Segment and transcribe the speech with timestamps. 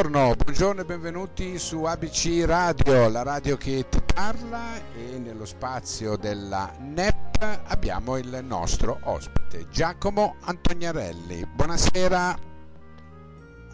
[0.00, 6.72] buongiorno e benvenuti su ABC Radio, la radio che ti parla e nello spazio della
[6.78, 11.44] NEP abbiamo il nostro ospite Giacomo Antoniarelli.
[11.46, 12.38] Buonasera.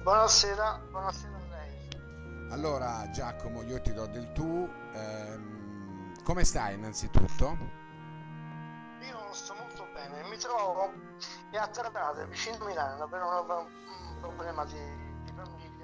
[0.00, 2.50] Buonasera, buonasera a lei.
[2.50, 4.66] Allora Giacomo, io ti do del tu.
[4.94, 7.58] Ehm, come stai innanzitutto?
[9.02, 10.90] Io sto molto bene, mi trovo
[11.52, 13.66] a Tradate, vicino a Milano, per un,
[14.20, 15.05] problema di,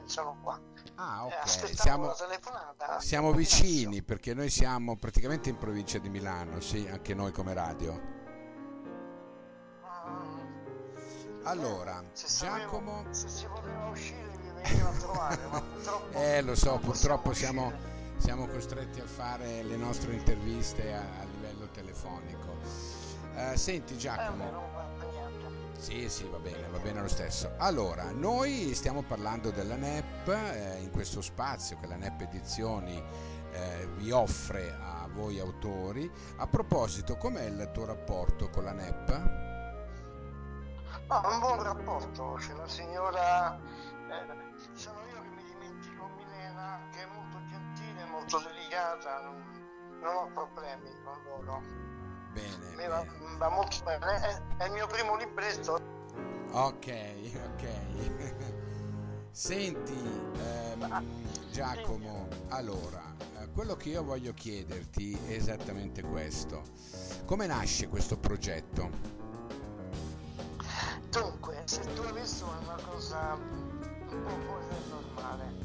[0.05, 0.61] sono qua.
[0.97, 1.75] Ah, Eh, ok.
[1.79, 2.13] Siamo,
[2.99, 8.01] siamo vicini perché noi siamo praticamente in provincia di Milano, sì, anche noi come radio.
[10.09, 13.05] Mm, Allora, se sapevo- Giacomo...
[13.11, 16.19] Se si poteva uscire mi veniva a trovare, ma purtroppo...
[16.19, 18.15] Eh, lo so, purtroppo siamo, uscire.
[18.19, 22.57] siamo costretti a fare le nostre interviste a, a livello telefonico.
[23.35, 24.45] Eh, senti Eh, Giacomo,
[25.83, 27.55] sì, sì, va bene, va bene lo stesso.
[27.59, 33.03] Allora, noi stiamo parlando della NEP eh, in questo spazio che la NEP Edizioni
[33.51, 36.09] eh, vi offre a voi autori.
[36.37, 39.11] A proposito, com'è il tuo rapporto con la NEP?
[41.09, 47.03] No, un buon rapporto, c'è la signora, eh, sono io che mi dimentico Milena, che
[47.03, 51.92] è molto gentile, molto delicata, non, non ho problemi con loro.
[52.33, 53.37] Bene, Mi va, bene.
[53.39, 55.79] va molto bene, è, è il mio primo libretto.
[56.53, 56.93] Ok,
[57.55, 57.69] ok.
[59.31, 59.99] Senti,
[60.37, 61.05] ehm,
[61.51, 66.63] Giacomo, allora, eh, quello che io voglio chiederti è esattamente questo.
[67.25, 68.91] Come nasce questo progetto?
[71.11, 75.62] Dunque, se tu è una cosa un po' fuori normale.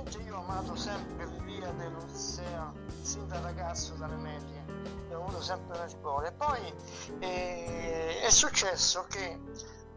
[0.00, 2.72] Praticamente io ho amato sempre l'idea dell'Odissea
[3.02, 4.64] sin da ragazzo, dalle medie,
[5.10, 6.32] l'ho avuto sempre nel cuore.
[6.32, 6.74] Poi
[7.18, 9.38] eh, è successo che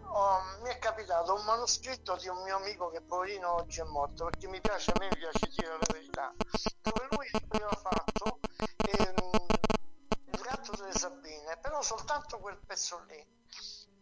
[0.01, 4.25] oh, mi è capitato un manoscritto di un mio amico che poverino oggi è morto,
[4.25, 6.33] perché mi piace, a me mi piace dire la verità,
[6.81, 8.39] dove lui aveva fatto
[8.75, 9.45] ehm,
[10.31, 13.25] il gatto delle Sabine, però soltanto quel pezzo lì.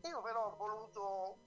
[0.10, 1.38] Io però ho voluto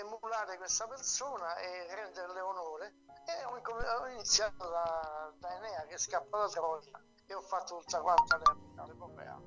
[0.00, 2.94] emulare questa persona e renderle onore
[3.26, 8.36] e ho, iniziato da, da Enea che scappa da Troia e ho fatto tutta quanta
[8.36, 9.40] l'ep- l'epopea.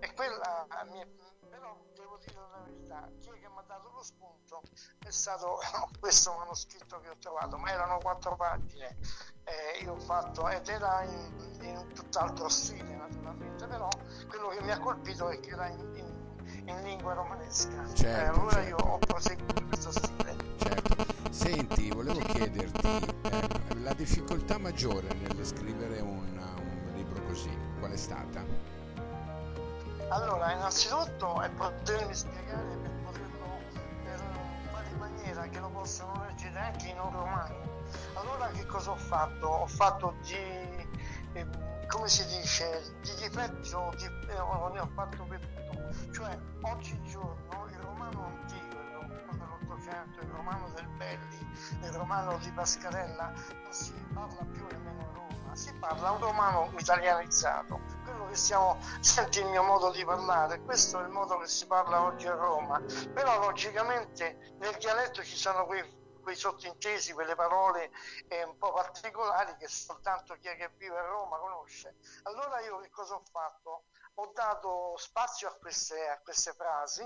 [0.00, 1.06] E quella mi è-
[1.48, 4.62] però devo dire la verità, chi è che mi ha dato lo spunto
[5.04, 5.58] è stato
[6.00, 8.96] questo manoscritto che ho trovato, ma erano quattro pagine.
[9.44, 13.88] Eh, io ho fatto ed era in, in tutt'altro stile naturalmente, però
[14.28, 16.21] quello che mi ha colpito è che era in, in-
[16.66, 17.70] in lingua romanesca.
[17.94, 18.68] Certo, Eh, allora certo.
[18.68, 20.36] io ho proseguito questo stile.
[20.58, 21.06] Certo.
[21.30, 22.86] Senti, volevo chiederti
[23.22, 28.44] eh, la difficoltà maggiore nel scrivere un, un libro così, qual è stata?
[30.08, 33.46] Allora, innanzitutto è potermi spiegare per poterlo
[34.04, 34.20] per
[34.70, 37.56] fare in maniera che lo possano leggere anche i non romani.
[38.14, 39.46] Allora che cosa ho fatto?
[39.46, 40.36] Ho fatto di
[42.12, 46.12] si dice, di difetto di, eh, ne ho fatto tutto.
[46.12, 52.52] Cioè oggigiorno il romano antico, il romano dell'Ottocento, il romano del Belli, il romano di
[52.52, 57.80] Pascarella, non si parla più nemmeno a Roma, si parla un romano italianizzato.
[58.04, 61.66] Quello che stiamo, senti il mio modo di parlare, questo è il modo che si
[61.66, 62.78] parla oggi a Roma,
[63.14, 65.82] però logicamente nel dialetto ci sono quei,
[66.22, 67.90] quei sottintesi, quelle parole
[68.28, 71.96] eh, un po' particolari che soltanto chi è che vive a Roma conosce.
[72.22, 73.84] Allora io che cosa ho fatto?
[74.16, 77.02] Ho dato spazio a queste, a queste frasi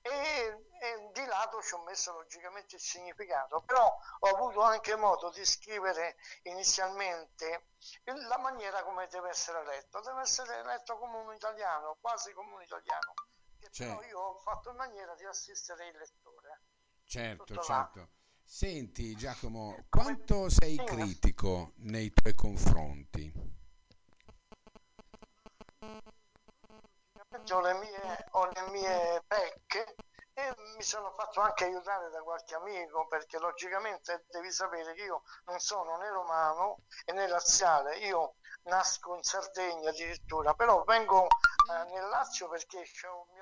[0.00, 3.86] e, e di lato ci ho messo logicamente il significato, però
[4.20, 7.66] ho avuto anche modo di scrivere inizialmente
[8.04, 12.62] la maniera come deve essere letto, deve essere letto come un italiano, quasi come un
[12.62, 13.14] italiano,
[13.58, 14.06] che però Certo.
[14.06, 16.62] io ho fatto in maniera di assistere il lettore.
[17.04, 17.90] Certo, Tutto là.
[18.54, 23.32] Senti Giacomo, quanto sei critico nei tuoi confronti?
[27.50, 29.94] ho le mie, ho le mie pecche
[30.34, 35.22] e mi sono fatto anche aiutare da qualche amico perché logicamente devi sapere che io
[35.46, 38.34] non sono né romano né laziale, io
[38.64, 43.41] nasco in Sardegna addirittura, però vengo eh, nel Lazio perché c'ho mio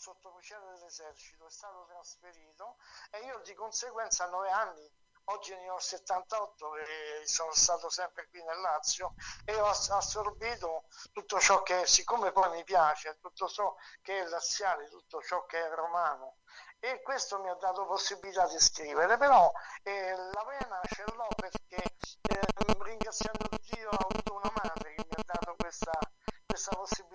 [0.00, 2.76] sottufficiale dell'esercito, è stato trasferito
[3.10, 4.90] e io di conseguenza a nove anni
[5.24, 9.14] Oggi ne ho 78 e sono stato sempre qui nel Lazio
[9.44, 14.24] e ho ass- assorbito tutto ciò che, siccome poi mi piace, tutto ciò che è
[14.24, 16.38] laziale, tutto ciò che è romano.
[16.80, 19.52] E questo mi ha dato possibilità di scrivere, però
[19.84, 22.40] eh, la vena ce l'ho perché eh,
[22.82, 25.96] ringraziando Dio ho avuto una madre che mi ha dato questa,
[26.44, 27.09] questa possibilità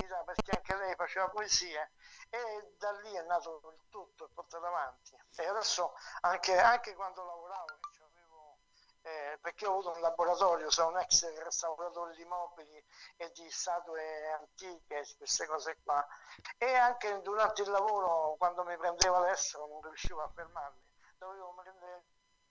[1.25, 1.92] faceva poesie
[2.30, 5.18] e da lì è nato il tutto, è portato avanti.
[5.38, 7.66] E adesso anche, anche quando lavoravo
[9.39, 12.83] perché ho avuto un laboratorio, sono un ex restauratore di mobili
[13.18, 16.04] e di statue antiche, queste cose qua.
[16.57, 20.81] E anche durante il lavoro, quando mi prendevo all'estero, non riuscivo a fermarmi,
[21.18, 22.06] dovevo prendere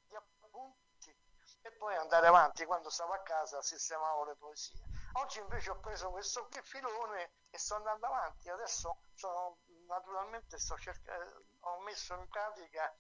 [0.06, 0.84] gli appunti
[1.64, 2.66] e poi andare avanti.
[2.66, 4.78] Quando stavo a casa sistemavo le poesie.
[5.14, 8.50] Oggi invece ho preso questo qui filone e sto andando avanti.
[8.50, 9.56] Adesso sono,
[9.87, 12.94] naturalmente sto cercando, ho messo in pratica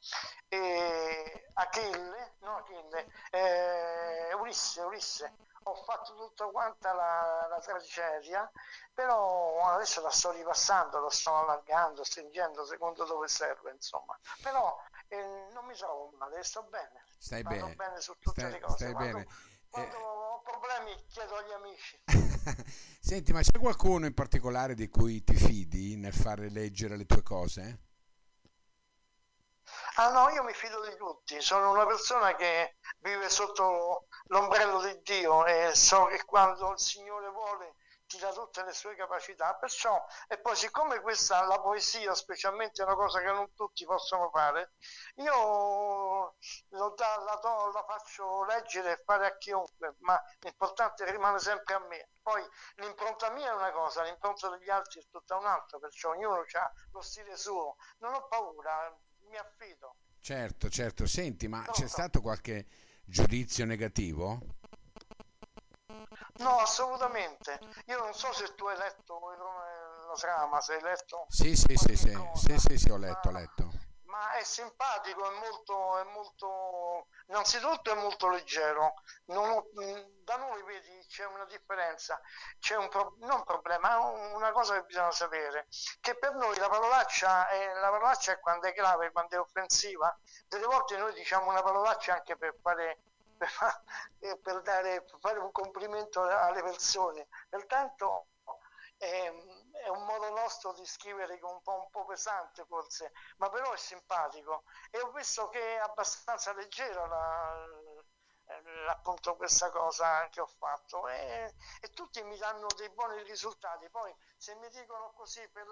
[0.48, 5.36] eh, Achille, no Achille, eh, Ulisse, Ulisse.
[5.66, 8.50] Ho fatto tutta quanta la, la tragedia,
[8.92, 14.18] però adesso la sto ripassando, la sto allargando, stringendo secondo dove serve, insomma.
[14.42, 14.78] Però
[15.08, 17.04] eh, non mi trovo male, sto bene.
[17.18, 17.74] Stai Vado bene.
[17.74, 18.76] bene su tutte stai, le cose.
[18.76, 19.28] Stai quando, bene.
[19.68, 20.02] Quando eh...
[20.02, 22.02] ho problemi chiedo agli amici.
[23.00, 27.22] Senti, ma c'è qualcuno in particolare di cui ti fidi nel fare leggere le tue
[27.22, 27.78] cose?
[29.96, 35.00] Ah no, io mi fido di tutti, sono una persona che vive sotto l'ombrello di
[35.02, 40.04] Dio e so che quando il Signore vuole ti dà tutte le sue capacità, perciò,
[40.28, 44.72] e poi siccome questa, la poesia specialmente è una cosa che non tutti possono fare,
[45.16, 46.36] io
[46.68, 51.78] da, la, do, la faccio leggere e fare a chiunque, ma l'importante rimane sempre a
[51.80, 52.08] me.
[52.22, 52.42] Poi
[52.76, 57.00] l'impronta mia è una cosa, l'impronta degli altri è tutta un'altra, perciò ognuno ha lo
[57.02, 57.76] stile suo.
[57.98, 58.96] Non ho paura,
[59.28, 59.96] mi affido.
[60.20, 61.06] Certo, certo.
[61.06, 61.88] Senti, ma no, c'è no.
[61.88, 62.66] stato qualche
[63.04, 64.38] giudizio negativo?
[66.38, 67.58] No, assolutamente.
[67.86, 69.18] Io non so se tu hai letto
[70.08, 71.26] la trama, se hai letto...
[71.28, 72.12] Sì, sì, sì, sì.
[72.34, 73.84] sì, sì, sì, ho letto, ho letto
[74.14, 78.94] ma è simpatico, è molto, è molto innanzitutto è molto leggero.
[79.26, 79.70] Ho,
[80.22, 82.20] da noi vedi c'è una differenza,
[82.60, 85.66] c'è un pro, non problema, una cosa che bisogna sapere,
[86.00, 90.16] che per noi la parolaccia è, la parolaccia è quando è grave, quando è offensiva.
[90.46, 93.00] Delle volte noi diciamo una parolaccia anche per fare
[94.42, 97.26] per, dare, per fare un complimento alle persone.
[97.48, 98.28] Pertanto
[98.96, 99.32] è,
[99.84, 103.76] è, un modo nostro di scrivere un po', un po', pesante forse, ma però è
[103.76, 104.64] simpatico.
[104.90, 107.66] E ho visto che è abbastanza leggera la,
[108.88, 111.08] appunto questa cosa che ho fatto.
[111.08, 113.88] E, e, tutti mi danno dei buoni risultati.
[113.90, 115.66] Poi se mi dicono così per,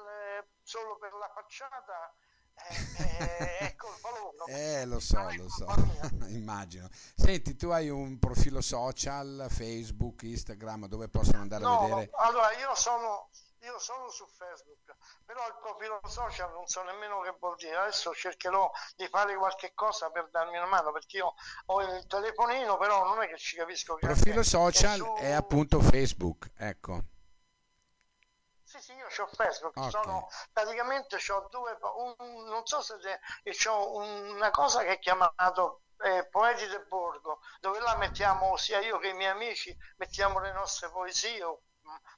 [0.63, 2.15] solo per la facciata
[2.99, 5.67] eh, è colpa loro eh lo so lo so
[6.29, 12.11] immagino senti tu hai un profilo social Facebook Instagram dove possono andare no, a vedere
[12.15, 13.29] allora io sono
[13.63, 17.77] io sono su Facebook, però il profilo social non so nemmeno che vuol dire.
[17.77, 21.35] Adesso cercherò di fare qualche cosa per darmi una mano perché io
[21.67, 23.95] ho il telefonino, però non è che ci capisco.
[23.95, 25.15] Il profilo social è, su...
[25.15, 27.05] è, appunto Facebook, ecco.
[28.97, 29.91] Io ho Facebook, okay.
[29.91, 32.97] sono, praticamente ho due, un, non so se
[33.69, 38.99] ho una cosa che è chiamato eh, Poeti del Borgo, dove là mettiamo, sia io
[38.99, 41.45] che i miei amici, mettiamo le nostre poesie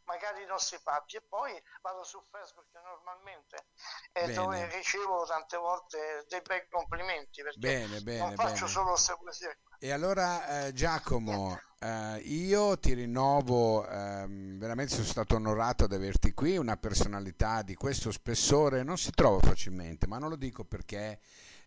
[0.04, 3.66] magari i nostri fatti e poi vado su Facebook normalmente
[4.12, 8.68] e dove ricevo tante volte dei bei complimenti perché bene, bene, non faccio bene.
[8.68, 8.96] solo
[9.34, 9.58] poesie.
[9.78, 16.32] E allora eh, Giacomo, eh, io ti rinnovo, ehm, veramente sono stato onorato di averti
[16.32, 21.20] qui, una personalità di questo spessore non si trova facilmente, ma non lo dico perché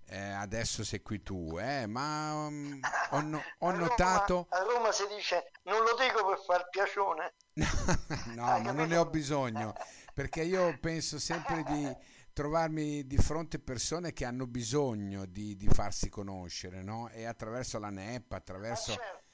[0.09, 2.79] eh, adesso sei qui tu, eh, ma um,
[3.11, 4.47] ho, ho a Roma, notato...
[4.49, 7.33] A Roma si dice non lo dico per far piacione.
[8.36, 9.74] no, Hai ma non ne ho bisogno,
[10.13, 11.95] perché io penso sempre di
[12.33, 17.09] trovarmi di fronte persone che hanno bisogno di, di farsi conoscere, no?
[17.09, 18.93] E attraverso la NEP, attraverso...
[18.93, 19.25] certo,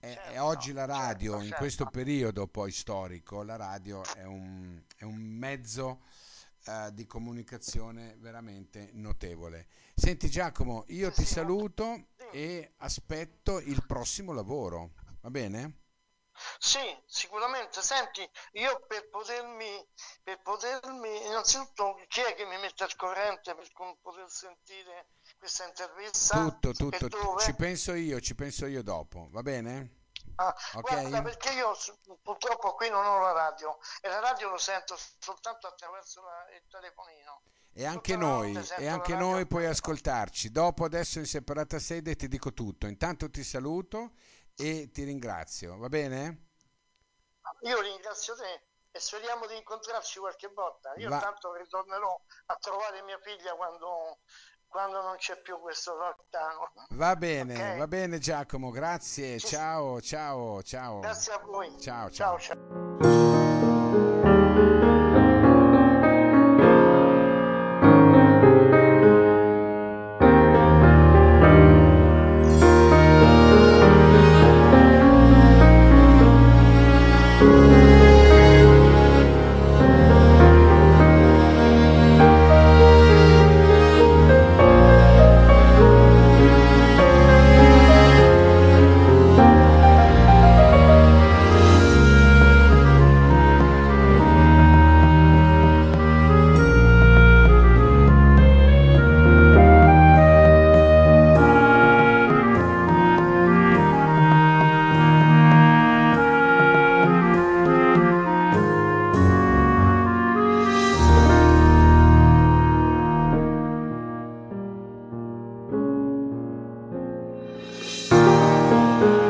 [0.00, 1.62] e, certo, e, oggi la radio, certo, in certo.
[1.62, 6.02] questo periodo poi storico, la radio è un, è un mezzo
[6.66, 9.66] uh, di comunicazione veramente notevole.
[9.94, 14.92] Senti Giacomo, io ti saluto e aspetto il prossimo lavoro,
[15.28, 15.82] va bene?
[16.58, 17.82] Sì, sicuramente.
[17.82, 19.86] Senti, io per potermi,
[20.22, 23.68] per potermi, innanzitutto chi è che mi mette al corrente per
[24.00, 25.08] poter sentire
[25.38, 26.42] questa intervista?
[26.44, 29.96] Tutto, tutto, ci penso io, ci penso io dopo, va bene?
[30.36, 31.08] Ah, okay.
[31.08, 31.76] Guarda, perché io
[32.22, 36.62] purtroppo qui non ho la radio e la radio lo sento soltanto attraverso la, il
[36.70, 37.42] telefonino.
[37.72, 40.50] E anche noi, e anche noi puoi ascoltarci.
[40.50, 42.86] Dopo adesso in separata sede ti dico tutto.
[42.86, 44.12] Intanto ti saluto
[44.58, 46.46] e ti ringrazio, va bene?
[47.62, 50.92] Io ringrazio te e speriamo di incontrarci qualche volta.
[50.96, 51.18] Io Va.
[51.18, 54.18] tanto ritornerò a trovare mia figlia quando,
[54.66, 56.68] quando non c'è più questo lockdown.
[56.90, 57.78] Va bene, okay?
[57.78, 60.98] va bene Giacomo, grazie, ciao, ciao, ciao.
[61.00, 61.80] Grazie a voi.
[61.80, 62.10] ciao.
[62.10, 62.38] ciao.
[62.38, 64.16] ciao.